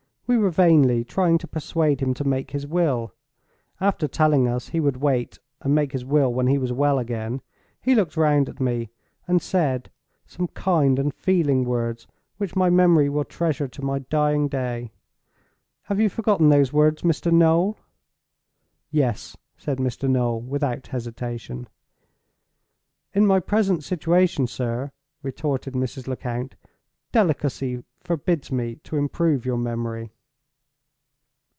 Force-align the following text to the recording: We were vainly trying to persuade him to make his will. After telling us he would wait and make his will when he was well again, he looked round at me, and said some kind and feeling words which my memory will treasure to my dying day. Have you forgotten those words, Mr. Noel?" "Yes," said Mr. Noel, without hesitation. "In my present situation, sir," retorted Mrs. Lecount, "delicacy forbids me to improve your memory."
We 0.27 0.37
were 0.37 0.49
vainly 0.49 1.03
trying 1.03 1.39
to 1.39 1.47
persuade 1.47 1.99
him 2.01 2.13
to 2.13 2.23
make 2.23 2.51
his 2.51 2.65
will. 2.65 3.13
After 3.81 4.07
telling 4.07 4.47
us 4.47 4.69
he 4.69 4.79
would 4.79 4.95
wait 4.95 5.39
and 5.59 5.75
make 5.75 5.91
his 5.91 6.05
will 6.05 6.33
when 6.33 6.47
he 6.47 6.57
was 6.57 6.71
well 6.71 6.99
again, 6.99 7.41
he 7.81 7.93
looked 7.95 8.15
round 8.15 8.47
at 8.47 8.61
me, 8.61 8.91
and 9.27 9.41
said 9.41 9.91
some 10.25 10.47
kind 10.47 10.97
and 10.99 11.13
feeling 11.13 11.65
words 11.65 12.07
which 12.37 12.55
my 12.55 12.69
memory 12.69 13.09
will 13.09 13.25
treasure 13.25 13.67
to 13.67 13.81
my 13.83 13.99
dying 13.99 14.47
day. 14.47 14.93
Have 15.83 15.99
you 15.99 16.07
forgotten 16.07 16.47
those 16.47 16.71
words, 16.71 17.01
Mr. 17.01 17.29
Noel?" 17.29 17.75
"Yes," 18.89 19.35
said 19.57 19.79
Mr. 19.79 20.09
Noel, 20.09 20.39
without 20.39 20.87
hesitation. 20.87 21.67
"In 23.13 23.27
my 23.27 23.41
present 23.41 23.83
situation, 23.83 24.47
sir," 24.47 24.91
retorted 25.23 25.73
Mrs. 25.73 26.07
Lecount, 26.07 26.55
"delicacy 27.11 27.83
forbids 27.99 28.49
me 28.49 28.75
to 28.85 28.95
improve 28.95 29.45
your 29.45 29.57
memory." 29.57 30.09